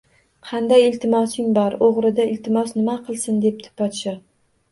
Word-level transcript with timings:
Qanday 0.51 0.85
iltimosing 0.85 1.51
bor, 1.57 1.75
o‘g‘rida 1.89 2.25
iltimos 2.31 2.73
nima 2.79 2.95
qilsin, 3.09 3.37
debdi 3.45 3.71
podsho 3.83 4.15